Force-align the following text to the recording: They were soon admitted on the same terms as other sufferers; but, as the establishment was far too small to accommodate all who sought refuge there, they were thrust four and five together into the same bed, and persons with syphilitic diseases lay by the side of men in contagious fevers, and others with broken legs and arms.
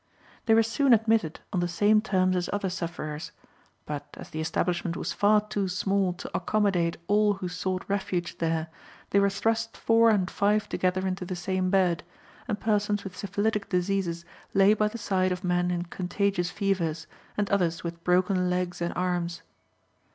They 0.47 0.55
were 0.55 0.63
soon 0.63 0.93
admitted 0.93 1.41
on 1.53 1.59
the 1.59 1.67
same 1.67 2.01
terms 2.01 2.35
as 2.35 2.49
other 2.51 2.71
sufferers; 2.71 3.31
but, 3.85 4.07
as 4.15 4.31
the 4.31 4.41
establishment 4.41 4.97
was 4.97 5.13
far 5.13 5.41
too 5.47 5.67
small 5.67 6.13
to 6.13 6.31
accommodate 6.33 6.97
all 7.05 7.33
who 7.33 7.47
sought 7.47 7.85
refuge 7.87 8.39
there, 8.39 8.69
they 9.11 9.19
were 9.19 9.29
thrust 9.29 9.77
four 9.77 10.09
and 10.09 10.27
five 10.27 10.67
together 10.67 11.05
into 11.05 11.23
the 11.23 11.35
same 11.35 11.69
bed, 11.69 12.01
and 12.47 12.59
persons 12.59 13.03
with 13.03 13.15
syphilitic 13.15 13.69
diseases 13.69 14.25
lay 14.55 14.73
by 14.73 14.87
the 14.87 14.97
side 14.97 15.31
of 15.31 15.43
men 15.43 15.69
in 15.69 15.83
contagious 15.83 16.49
fevers, 16.49 17.05
and 17.37 17.51
others 17.51 17.83
with 17.83 18.03
broken 18.03 18.49
legs 18.49 18.81
and 18.81 18.93
arms. 18.95 19.43